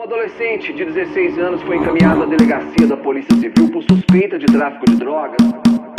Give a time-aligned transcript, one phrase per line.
[0.00, 4.46] Um adolescente de 16 anos foi encaminhado à delegacia da Polícia Civil por suspeita de
[4.46, 5.36] tráfico de drogas.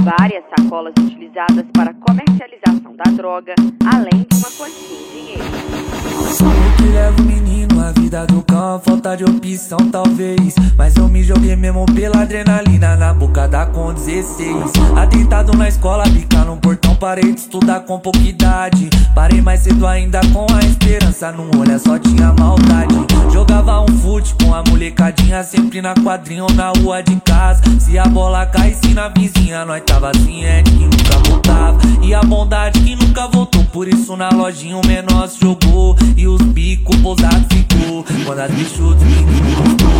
[0.02, 3.54] Várias sacolas utilizadas para comercialização da droga,
[3.94, 5.44] além de uma quantia em dinheiro.
[6.42, 10.56] O que leva o menino a vida do cão, falta de opção talvez.
[10.76, 14.74] Mas eu me joguei mesmo pela adrenalina na boca da com 16.
[14.98, 18.90] Atentado na escola, bica no portão, parei de estudar com pouca idade.
[19.14, 23.11] Parei mais cedo ainda com a esperança, no olho só tinha maldade.
[23.34, 27.62] Jogava um fute com a molecadinha, sempre na quadrinha ou na rua de casa.
[27.80, 31.80] Se a bola caísse na vizinha, nós tava ciente que nunca voltava.
[32.02, 35.96] E a bondade que nunca voltou, por isso na lojinha o menor se jogou.
[36.18, 38.06] E os bicos pousados ficou.
[38.26, 39.91] Quando as bichos do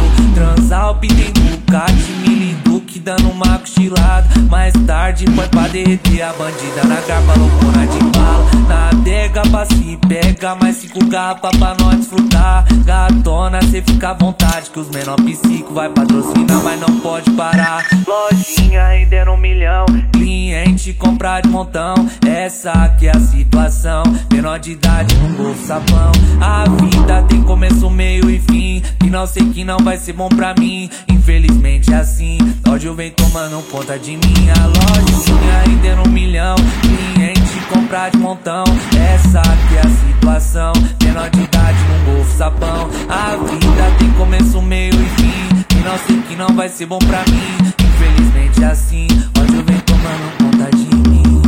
[0.92, 4.28] o pitem Ducati, mili duque dando uma cochilada.
[4.50, 8.52] Mais tarde foi pra derreter a bandida na garpa, loucura de bala.
[8.68, 12.66] Na adega pra se pega, mais cinco garrafas pra nós desfrutar.
[12.86, 17.86] Gatona, cê fica à vontade, que os menor psico vai patrocinar, mas não pode parar.
[18.08, 21.96] Lojinha rendendo um milhão, cliente comprar de montão.
[22.26, 26.12] Essa aqui é a situação, menor de idade no bolso sapão.
[26.42, 28.82] A vida tem começo, meio e fim.
[29.02, 30.90] Final sei que não vai ser bom pra mim.
[31.08, 32.38] Infelizmente é assim.
[32.68, 34.50] Ódio vem tomando conta de mim.
[34.60, 36.56] A lojinha rendendo um milhão.
[36.82, 38.64] Cliente comprar de montão.
[38.98, 40.74] Essa aqui é a situação.
[41.04, 42.90] Menor de idade no golfo sapão.
[43.10, 45.76] A vida tem começo, meio e fim.
[45.76, 47.72] Final sei que não vai ser bom pra mim.
[47.80, 49.08] Infelizmente é assim.
[49.40, 51.42] Ódio vem tomando conta de mim.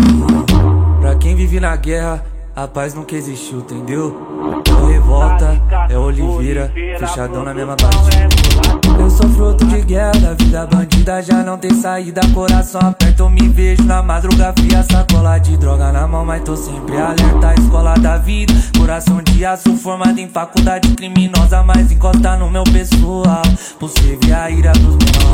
[1.02, 2.24] Pra quem vive na guerra.
[2.56, 4.16] A paz nunca existiu, entendeu?
[4.88, 5.60] Revolta
[5.94, 8.28] é Oliveira, fechadão na mesma batida.
[9.00, 12.22] Eu sou fruto de guerra, da vida bandida já não tem saída.
[12.34, 14.84] Coração aperto, me vejo na madruga fria.
[14.84, 17.54] Sacola de droga na mão, mas tô sempre alerta.
[17.60, 21.62] Escola da vida, coração de aço formado em faculdade criminosa.
[21.64, 23.44] Mas encosta no meu pessoal.
[23.80, 25.33] Você vê a ira dos menores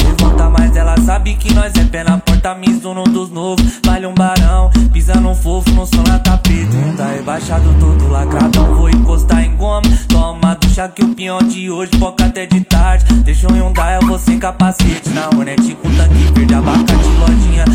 [1.20, 2.56] sabe que nós é pé na porta.
[2.56, 4.72] Mizuno dos novos, vale um barão.
[4.94, 6.76] Pisa no fofo, no som na tapete.
[6.76, 8.76] Não tá rebaixado, todo lacradão.
[8.76, 9.82] Vou encostar em goma.
[10.08, 13.06] Toma ducha que o peão de hoje foca até de tarde.
[13.24, 15.10] Deixa um Hyundai, eu vou sem capacete.
[15.10, 17.66] Na Hornet com tanque verde, abacate, lojinha.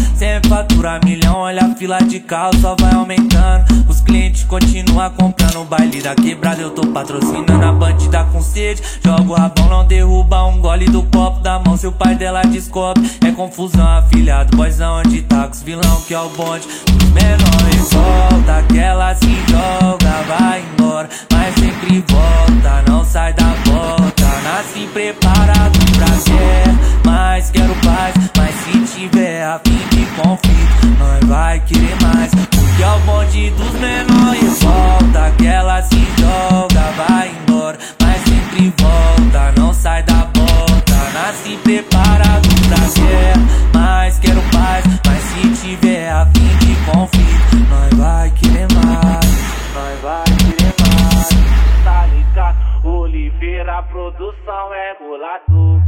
[0.84, 3.64] Fatura milhão, olha a fila de carro, só vai aumentando.
[3.88, 6.60] Os clientes continuam comprando o baile da quebrada.
[6.60, 8.82] Eu tô patrocinando a bandida com sede.
[9.02, 11.74] Jogo o rabão, não derruba um gole do copo da mão.
[11.78, 13.88] Se o pai dela descobre, é confusão.
[13.96, 16.66] Afilhado, boizão de tá com os vilão que é o bonde.
[16.66, 21.08] Os menores volta, aquela se joga, vai embora.
[21.32, 24.24] Mas sempre volta, não sai da volta.
[24.44, 28.14] Nasci preparado pra guerra, mas quero paz.
[28.36, 32.30] Mas se tiver a fim de conflito, nós vai querer mais.
[32.34, 37.78] Porque é o bonde dos menores volta, aquela se joga, vai embora.
[38.00, 40.94] Mas sempre volta, não sai da volta.
[41.14, 43.42] Nasci preparado pra guerra,
[43.72, 44.84] mas quero paz.
[45.06, 49.24] Mas se tiver a fim de conflito, nós vai querer mais.
[49.74, 51.28] Nós vai querer mais.
[51.84, 52.56] Tá ligado?
[52.84, 55.83] Oliveira, produção é rolador.